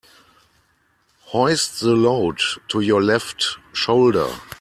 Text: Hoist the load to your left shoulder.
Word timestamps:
Hoist 1.31 1.81
the 1.81 1.93
load 1.95 2.39
to 2.69 2.79
your 2.81 3.03
left 3.03 3.59
shoulder. 3.71 4.27